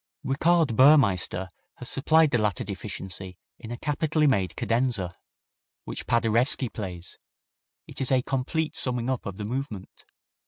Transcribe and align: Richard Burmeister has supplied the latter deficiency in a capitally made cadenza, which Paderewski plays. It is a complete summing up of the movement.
Richard 0.23 0.75
Burmeister 0.75 1.49
has 1.75 1.87
supplied 1.87 2.31
the 2.31 2.39
latter 2.39 2.63
deficiency 2.63 3.37
in 3.59 3.69
a 3.69 3.77
capitally 3.77 4.25
made 4.25 4.55
cadenza, 4.55 5.13
which 5.83 6.07
Paderewski 6.07 6.69
plays. 6.69 7.19
It 7.85 8.01
is 8.01 8.11
a 8.11 8.23
complete 8.23 8.75
summing 8.75 9.11
up 9.11 9.27
of 9.27 9.37
the 9.37 9.45
movement. 9.45 10.05